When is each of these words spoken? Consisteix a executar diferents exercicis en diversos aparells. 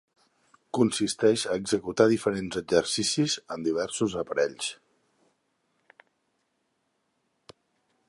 Consisteix 0.77 1.43
a 1.47 1.57
executar 1.63 2.07
diferents 2.13 2.59
exercicis 2.63 3.37
en 3.57 3.69
diversos 3.69 4.19
aparells. 4.25 4.73